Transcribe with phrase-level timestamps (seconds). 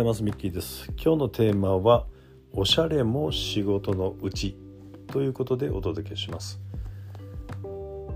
[0.00, 0.86] ざいますミッキーです。
[0.96, 2.06] 今日のテーマは
[2.54, 4.56] おしゃれも仕事のうち
[5.08, 6.58] ということでお届けします。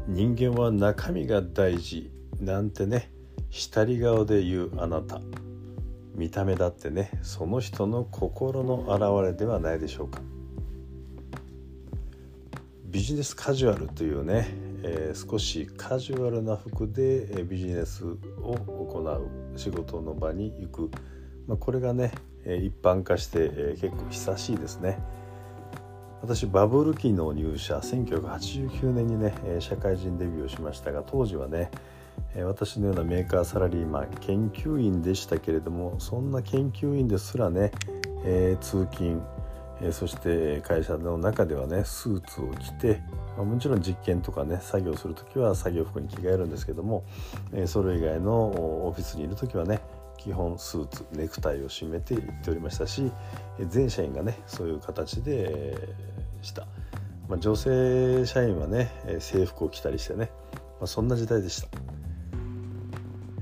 [0.08, 2.10] 人間は中身が大事
[2.40, 3.10] なんてね
[3.50, 5.20] 下り顔で言うあなた。
[6.14, 10.22] 見た目だってねその人の心の表れではないでしょうか。
[12.86, 14.46] ビジネスカジュアルというね、
[14.84, 18.06] えー、少しカジュアルな服でビジネス
[18.40, 20.90] を行う仕事の場に行く、
[21.46, 22.12] まあ、これがね
[22.44, 24.98] 一般化して結構久しいですね。
[26.22, 31.70] 私バブル期の入社1989年にね社会人デビューをしましたが当時はね
[32.46, 37.72] 私のようなメーカーサラリーマン研究員でしたけれどもそんな研究員ですらね、
[38.24, 39.20] えー、通勤
[39.80, 43.02] えそして会社の中ではねスーツを着て、
[43.36, 47.04] もちろん実験とかね作業する時は作業服に着替えるんですけども、
[47.52, 49.80] えそれ以外のオフィスにいる時はね
[50.24, 53.12] 基本スーツネクタイを締めて行っておりましたし
[53.68, 55.76] 全社員がねそういう形で
[56.40, 56.66] した、
[57.28, 60.30] まあ、女性社員はね制服を着たりしてね、
[60.80, 61.68] まあ、そんな時代でした。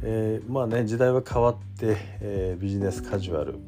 [0.05, 3.61] えー、まあね時代は変わって、えー、ビジネスカジュアル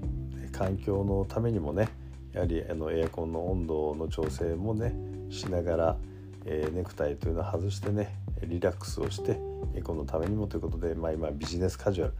[0.51, 1.89] 環境のためにもね
[2.33, 4.93] やはりあのエアコンの温度の調整もね
[5.31, 5.97] しながら、
[6.45, 9.39] えー、ネクタイというのを外してねリラックスをして
[9.77, 12.15] エコのためにもということで、まあ、今ビジネスカジュアル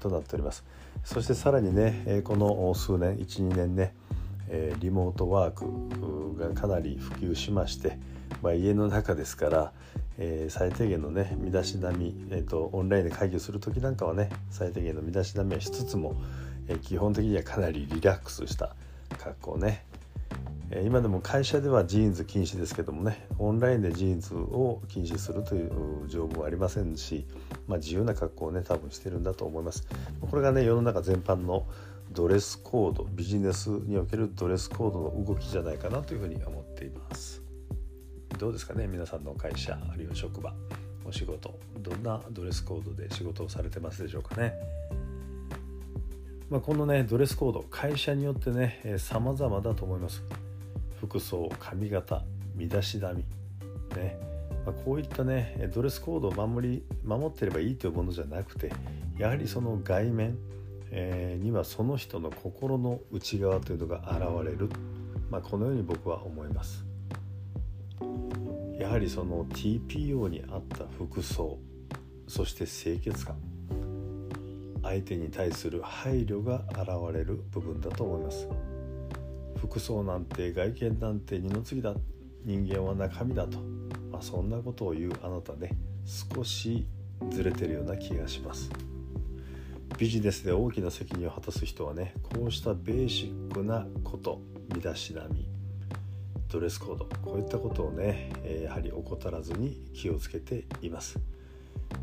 [0.00, 0.64] となっております。
[1.04, 3.94] そしてさらにねこの数年12年ね
[4.80, 7.98] リモートワークがかなり普及しまして、
[8.42, 9.72] まあ、家の中ですから、
[10.18, 16.20] え、最低限のね身だしなみ、えーと、オンラインで会議をする時なんかはね最低限の身だしなみはしつつも、
[16.68, 18.76] え、基本的にはかなりリラックスした
[19.18, 19.84] 格好ね
[20.80, 27.26] 今でも会社ではジーンズ禁止ですけどもねオンラインでジーンズを禁止するという条文はありませんし、
[27.66, 29.86] まあ、自由な格好をね多分してるんだと思います。
[30.20, 31.66] これがね世の中全般の
[32.10, 37.42] ドレスコードビジネスにおけるドレスコードの動きじゃないかなというふうに思っています。
[38.38, 40.54] どうですかね皆さんの会社あるいは職場
[41.04, 44.54] お仕事どんなドレスコードで仕事をされてますでしょうかね。
[46.48, 50.22] まあ、このねドレスコード会社によってね、えー、様々だと思います。
[51.02, 52.22] 服装髪型
[52.54, 53.24] 身だしなみ。
[53.96, 54.16] ね、
[54.64, 58.72] まあ、こういったねドレスコードを守り守ってればいいというものじゃなくて
[59.18, 60.38] やはりその外面、
[60.92, 64.70] えー、にはその人の心の内側というのが現れる、
[65.28, 66.84] まあ、このように僕は思います。
[68.78, 71.58] やはりその TPO に合った服装
[72.26, 73.36] そして清潔感
[74.82, 78.48] 相手に対する配慮が現れる部分だと思います。
[79.62, 81.94] 服装なんて外見なんて二の次だ
[82.44, 83.58] 人間は中身だと、
[84.10, 85.70] まあ、そんなことを言うあなたね。
[86.04, 86.84] 少し
[87.30, 88.68] ずれてるような気がします。
[89.96, 94.40] ビジネスで大きな責任を果たす人はねこうしたベーシックなこと
[94.74, 95.46] 身だしなみ
[96.50, 98.32] ドレスコードこういったことをね
[98.64, 101.20] やはり怠らずに気をつけています。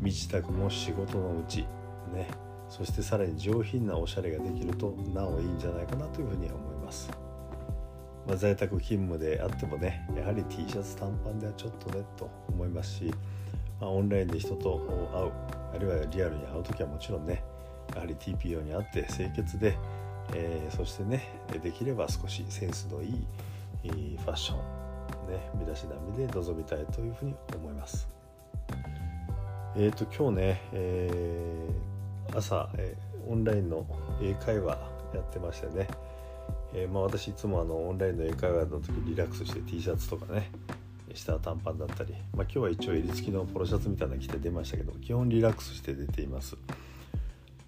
[0.00, 1.66] 身支度も仕事のうち
[2.14, 2.30] ね。
[2.70, 7.10] そしてさらに上品なおしゃれができるとなおいいんじゃないかなというふうに思います、
[8.26, 13.14] まあ、在宅勤務であってもねやはり T シャツ短パンではちょっとねと思いますし、
[13.80, 14.78] まあ、オンラインで人と
[15.12, 15.32] 会う
[15.74, 17.42] あるいはリアルに会う時はもちろんね
[17.94, 19.76] やはり TPO にあって清潔で、
[20.34, 21.28] えー、そしてね
[21.62, 23.26] できれば少しセンスのいい
[23.82, 24.58] ファッション
[25.32, 28.08] ね身だしなみで臨みたいというふうに思います。
[29.76, 31.90] えっ、ー、と今日ね、えー
[32.36, 33.86] 朝、えー、オンラインの
[34.22, 34.78] 英会話
[35.14, 35.88] やってましてね、
[36.74, 40.50] えー、まあ、私いつもあのオンラインの英会話の時リラックスして T シャツとかね
[41.14, 46.56] 下は短パンだったり、まあ、今日は一応襟付きのポロシャツみたいなの着て出ましたけど基本リラックスして出ています。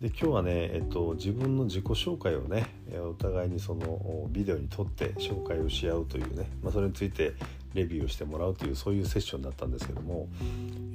[0.00, 2.66] で今日はね、えっと、自分の自己紹介をね
[3.08, 7.34] お互いにそのビデオに撮って紹介をし合うというね、まあ、それについて
[7.72, 10.28] レビューをしてもらうというそういうセッションだったんですけども、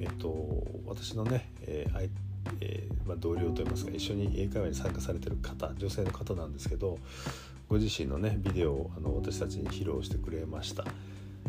[0.02, 2.10] えっと、私のね、えー、
[2.60, 7.00] えー、まあ、同僚といいますか一緒に英会話に参加されてる方女性の方なんですけど
[7.70, 10.86] ご自身のねビデオをあの私たちに披露してくれました。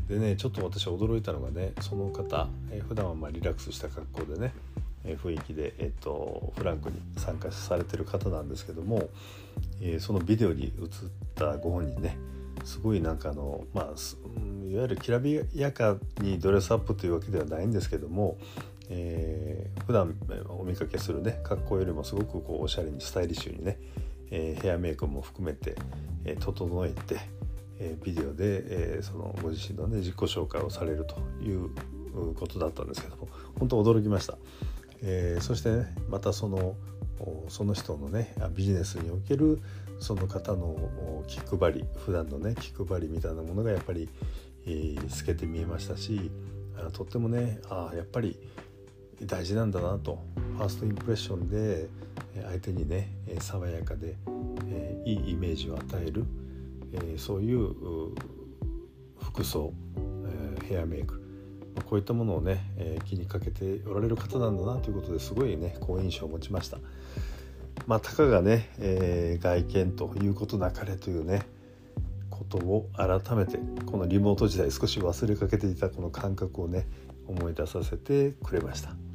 [0.09, 4.55] でねちょっと私驚いたのがねその方、えー、普段はまリラックスした格好でね、
[5.05, 9.11] えー、雰囲気で、えーと、フランクに参加されてる方なんですけども、
[9.83, 10.73] えー、そのビデオに映っ
[11.35, 12.17] たご本人ね
[12.65, 13.85] すごいなんかあのまあ
[14.67, 18.39] いわゆるきらびやかにドレスアップというわけではないんですけども
[18.91, 20.15] えー、普段
[20.49, 23.79] お見かけするね格好よりもすごくこうおしゃれにスタイリッシュにね、
[24.31, 25.77] え、ヘアメイクも含めて、
[26.25, 27.21] え、整えて、
[27.79, 31.71] え、ビデオで、え、そのご自身のね自己紹介をされるという
[32.35, 33.29] ことだったんですけども
[33.59, 34.39] 本当驚きました、
[35.03, 36.75] えー、そして、ね、またその
[37.49, 39.61] その人のねビジネスにおける
[39.99, 44.09] その方の気配り普段のね気配りみたいなものがやっぱり、
[44.67, 46.31] えー、透けて見えましたし
[46.93, 48.39] とってもねあやっぱり
[49.23, 50.19] 大事なんだなと
[50.57, 51.89] ファーストインプレッションで
[52.47, 53.11] 相手にね
[53.41, 54.17] 爽やかで、
[55.05, 56.25] いいイメージを与える、
[57.17, 57.75] そういう
[59.21, 59.73] 服装、
[60.69, 61.23] ヘアメイク
[61.85, 66.79] こういったものをね、気にかけておられる方なんだなということですごいね好印象を持ちました。
[67.87, 68.69] まあ、たかがね、
[69.41, 71.43] 外見ということなかれというね
[72.31, 76.87] ことを改めてこのリモート時代少し忘れかけていたこの感覚をね
[77.27, 79.08] 思い出させてくれました。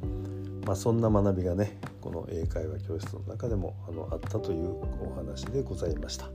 [0.66, 6.28] まあ、そんな学びがねこの英会話教室の中でもあのあったというお話でございました。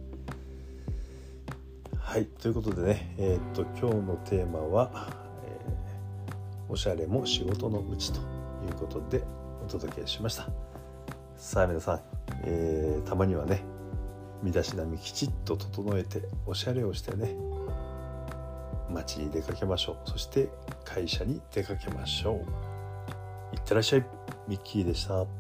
[1.97, 5.13] はいということでね、えー、っと今日のテーマは、
[5.45, 8.23] えー、おしゃれも仕事のうちとい
[8.71, 9.23] うことで
[9.63, 10.47] お届けしました。
[11.37, 12.01] さあ皆さん、
[12.43, 13.63] えー、たまにはね
[14.43, 17.35] 身だしなみきちっと整えておしゃれをしてね
[18.89, 20.49] 街に出かけましょうそして
[20.83, 22.45] 会社に出かけましょ
[23.51, 24.05] ういってらっしゃい
[24.49, 25.38] ミッキーでした。